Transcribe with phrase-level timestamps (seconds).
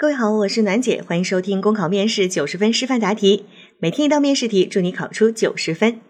[0.00, 3.44] 各位好，我是暖姐，欢迎收听公考面试九十分示范答题，
[3.78, 6.00] 每天一道面试题，祝你考出九十分。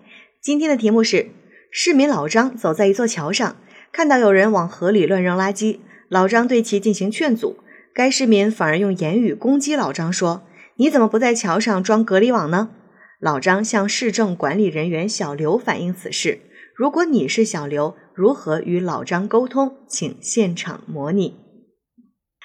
[0.41, 1.31] 今天的题目是：
[1.73, 3.57] 市民老张走在一座桥上，
[3.91, 7.57] 看到有人往河里乱扔垃圾，老张对其进行劝阻，
[7.93, 10.45] 该市民反而用言语攻击老张，说
[10.79, 12.71] ：“你怎么不在桥上装隔离网呢？”
[13.19, 16.39] 老张向市政管理人员小刘反映此事。
[16.77, 19.79] 如果你是小刘，如何与老张沟通？
[19.89, 21.35] 请现场模拟。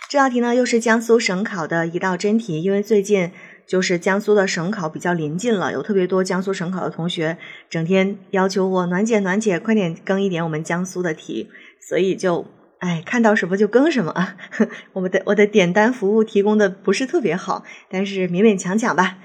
[0.07, 2.61] 这道题呢，又是江苏省考的一道真题。
[2.61, 3.31] 因为最近
[3.65, 7.37] 就是江苏的省考比较临近了，有特别多江苏省考的同学
[7.69, 11.49] 整天要求我暖姐暖姐快点更一点我们江苏的题，
[11.81, 12.45] 所以就
[12.79, 14.37] 哎看到什么就更什么啊。
[14.93, 19.17] 我们的我的点单服务提供的不是特别好，但是勉勉强强吧。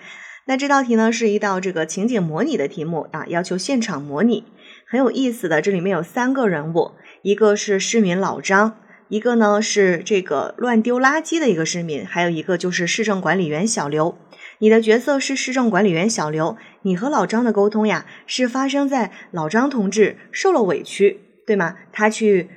[0.46, 4.44] 那这道题呢是一道这个情景模拟的题目啊，要求现场模拟，
[4.88, 5.60] 很有意思的。
[5.60, 8.78] 这里面有三个人物，一个是市民老张。
[9.10, 14.16] 一个呢是这个乱丢垃圾的一个市民，还有一个就是市政管理员小刘。
[14.58, 21.74] 你的角色是市政管理员小刘，你和老张的沟通呀，是发生在老张同志受了委屈，对吗？
[21.92, 22.50] 他去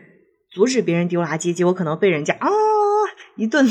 [0.51, 2.47] 阻止别人丢垃圾，结果可能被人家啊
[3.35, 3.67] 一顿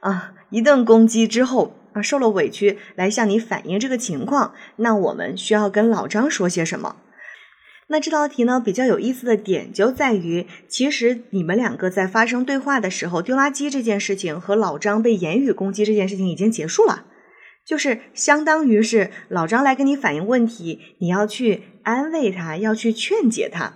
[0.00, 4.54] 啊一顿攻击之后啊受了委屈，来向你反映这个情况。
[4.74, 6.96] 那我们需要跟老张说些什么？
[7.92, 17.04] 那这道题呢，比较有意思的点就在于，其实你们两个在发生对话的时候，丢垃圾这件事情和老张被言语攻击这件事情已经结束了，
[17.66, 23.74] 就是相当于是老张来跟你反映问题，你要去安慰他，要去劝解他。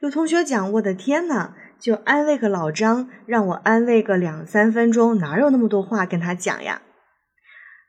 [0.00, 6.82] 有同学讲，我的天呐，就安慰个老张，让我安慰个两三分钟，哪有那么多话跟他讲呀？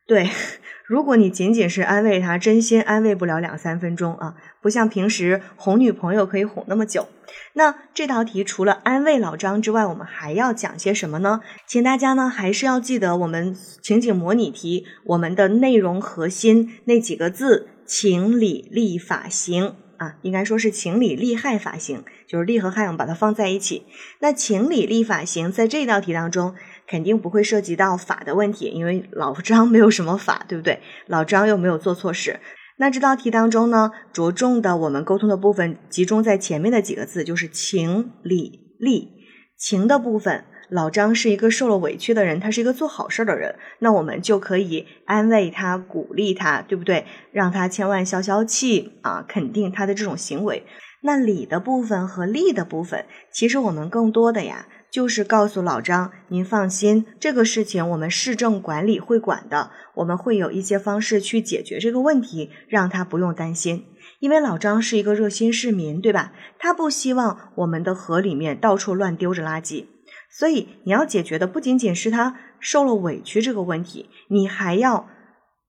[0.08, 0.30] 对，
[0.88, 7.08] 如果你仅仅是安慰他，真心安慰不了两三分钟啊，不像平时哄女朋友可以哄那么久。
[7.54, 11.42] 那这道题除了安慰老张之外，我们还要讲些什么呢？
[11.68, 23.84] 请大家呢还是要记得我们情景模拟题我们的内容核心那几个字：情理利法行啊，应该说是情理利害法行，就是利和害，我们把它放在一起。
[24.20, 26.56] 那情理利法行在这道题当中。
[26.88, 30.80] 肯定不会涉及到法的问题，因为老张没有什么法，对不对？
[31.06, 32.40] 老张又没有做错事。
[32.80, 39.10] 那这道题当中呢，着重的我们沟通的部分集中在前面的几个字，就是情理利。
[39.58, 47.06] 情的部分，老张是一个受了委屈的人，他是一个做好事的人，那我们就可以安慰他、鼓励他，对不对？
[47.32, 50.64] 让他千万消消气啊，肯定他的这种行为。
[51.02, 54.68] 那理的部分和利的部分，其实我们更多的呀。
[54.92, 63.86] 就是告诉老张，您放心，这个事情我们市政管理会管的，我们会有一些方式去解决这个问题，让他不用担心。
[64.20, 66.34] 因为老张是一个热心市民，对吧？
[66.58, 69.86] 他不希望我们的河里面到处乱丢着垃圾，
[70.32, 75.10] 所以你要解决的不仅仅是他受了委屈这个问题，你还要。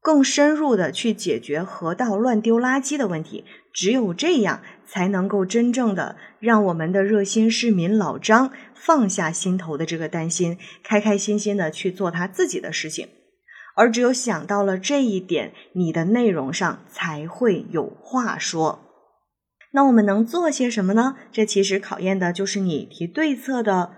[0.01, 3.45] 更深入的去解决河道乱丢垃圾的问题，
[3.79, 13.07] 只有这样才能够真正的让我们的热心市民老张放下心头的这个担心，开开心心的去做他自己的事情。
[13.77, 18.81] 而只有想到了这一点，你的内容上才会有话说。
[19.71, 21.15] 那我们能做些什么呢？
[21.31, 23.93] 这其实考验的就是你提对策的。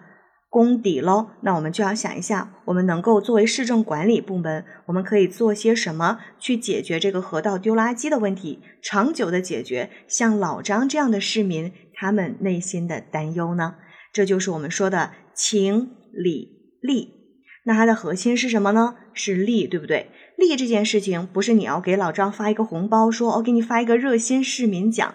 [0.51, 13.77] 功底喽，那我们就要想一下，我们能够作为市政管理部门，我们可以做些什么去解决这个河道丢垃圾的问题，长久的解决像老张这样的市民他们内心的担忧呢？
[14.13, 16.49] 这就是我们说的情理
[16.83, 17.21] 利。
[17.63, 18.97] 那它的核心是什么呢？
[19.15, 20.11] 是利，对不对？
[20.37, 25.15] 利这件事情不是你要给老张发一个红包，说我给你发一个热心市民奖。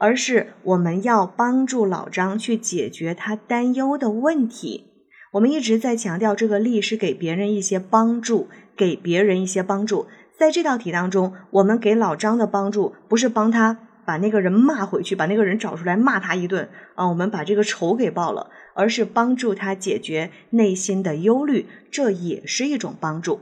[0.00, 4.86] 而是我们要帮助老张去解决他担忧的问题。
[5.32, 10.06] 我们一直在强调，这个力是给别人一些帮助，给别人一些帮助。
[10.38, 23.40] 在这道题当中，我们给老张的帮助不是帮他把那个人骂回去，把那个人找出来骂他一顿啊，我们把这个仇给报了，而是帮助他解决内心的忧虑，这也是一种帮助。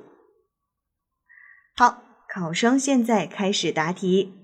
[1.77, 4.38] 好，考生现在开始答题。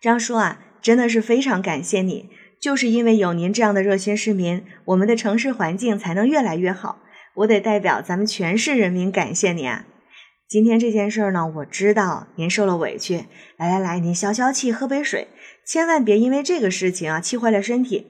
[0.00, 2.30] 张叔啊，真的是非常感谢你，
[2.60, 7.00] 就是因为有您这样的热心市民，我们的城市环境才能越来越好。
[7.34, 9.86] 我得代表咱们全市人民感谢你啊！
[10.48, 13.24] 今天这件事儿呢，我知道您受了委屈，
[13.56, 15.26] 来来来，您消消气，喝杯水，
[15.66, 18.06] 千万别因为这个事情啊气坏了身体。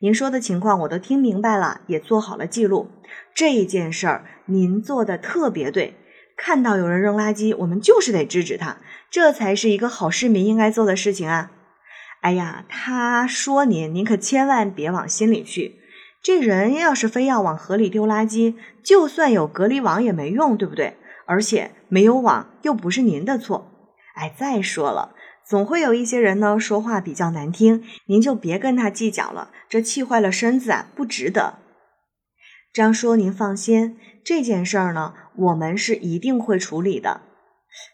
[0.00, 2.88] 您说的情况我都听明白了，也做好了记录。
[3.34, 5.94] 这件事儿您做的特别对。
[6.36, 8.78] 看到有人扔垃圾，我们就是得制止他，
[9.10, 11.50] 这才是一个好市民应该做的事情啊！
[12.20, 15.80] 哎呀，他说您，您可千万别往心里去。
[16.22, 20.96] 这人要是非要往河里丢垃圾，就算有隔离网也没用，对不对？
[21.26, 23.70] 而且没有网又不是您的错。
[24.14, 25.14] 哎，再说了，
[25.46, 31.58] 总会有一些人呢说话比较难听，您就别跟他计较了，这气坏了身子啊，不值得。
[32.72, 37.22] 张叔，您放心，这件事儿呢，我们是一定会处理的。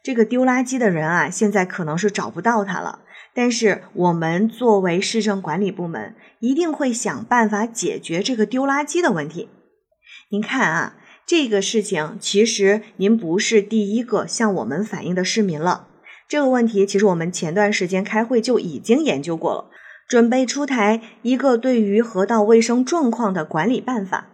[0.02, 3.00] 这个丢垃圾的人啊，现在可能是找不到他了。
[3.34, 9.48] 但是我们作为市政管理部门，一定会想办法解决这个丢垃圾的问题。
[10.30, 10.96] 您看啊，
[11.26, 15.88] 这个事情其实您不是第一个向我们反映的市民了。
[16.28, 19.70] 这个问题其实我们前段时间开会就已经研究过了，
[20.08, 24.28] 准备出台一个对于河道卫生状况的管理办法。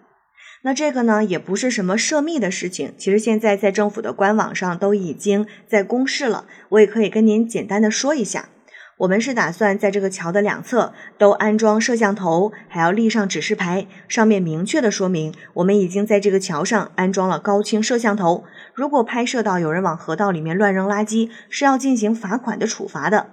[0.62, 8.50] 那这个呢，也不是什么涉密的事情，其实现在在政府的官网上都已经在公示了，我也可以跟您简单的说一下。
[8.98, 18.44] 我们是打算在这个桥的两侧都安装摄像头，还要立上指示牌，上面明确的说明我们已经在这个桥上安装了高清摄像头。
[18.74, 23.30] 如果拍摄到有人往河道里面乱扔垃圾，是要进行罚款的处罚的。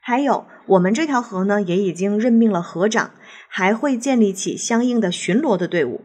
[0.00, 3.12] 还有，我们这条河呢，也已经任命了河长，
[3.46, 6.00] 还会建立起相应的巡逻的队伍。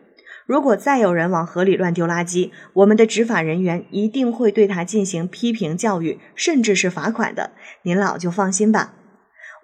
[0.45, 7.51] 如果再有人往河里乱丢垃圾，我们的执法人员一定会对他进行批评教育，甚至是罚款的。
[7.83, 8.93] 您老就放心吧。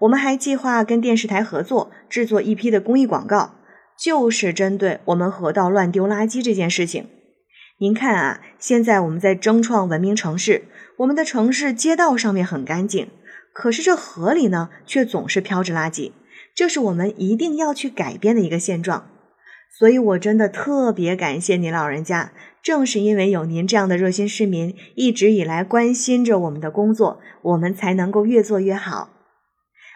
[0.02, 3.56] 我们还计划跟电视台合作，制作一批的公益广告，
[3.98, 7.10] 就是针对我们河道乱丢垃圾这件事情。
[7.80, 10.66] 您看啊，现在我们在争创文明城市，
[10.98, 13.10] 我们的城市街道上面很干净，
[13.54, 16.12] 可是这河里呢，却总是飘着垃圾，
[16.56, 19.10] 这是我们一定要去改变的一个现状。
[19.76, 22.32] 所以，我真的特别感谢您老人家。
[22.64, 29.10] 正是因为有您这样的热心市民一直以来关心着我们的工作，我们才能够越做越好。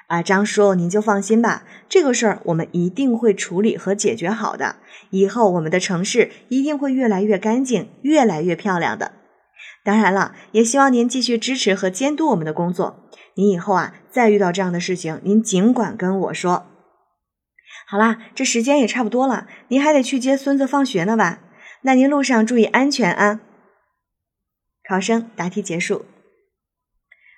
[0.07, 4.77] 啊，张叔，您就放心吧，这个事儿我们一定会处理和解决好的。
[5.09, 9.13] 以后我们的城市一定会越来越干净，越来越漂亮的。
[9.83, 13.03] 当然了，也希望您继续支持和监督我们的工作。
[13.35, 16.70] 您以后啊，再遇到这样的事情，您尽管跟我说。
[17.91, 21.41] 好啦，这时间也差不多了，您还得去接孙子放学呢吧？
[21.81, 23.41] 那您路上注意安全啊！
[24.87, 26.05] 考生答题结束。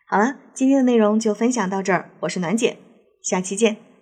[0.06, 2.78] 好了，今天的内容就分享到这儿，我是暖姐，
[3.24, 3.93] 下期见。